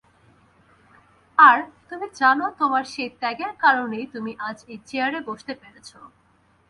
আর 1.37 1.57
তুমি 1.89 2.07
জানো 2.19 2.45
তোমার 2.59 2.83
সেই 2.93 3.09
ত্যাগের 3.19 3.51
কারণেই 3.59 4.05
তুমি 4.13 4.31
আজ 4.47 4.57
এই 4.67 4.79
চেয়ারে 4.85 5.19
বসতে 5.27 5.53
পেরেছো। 5.61 5.99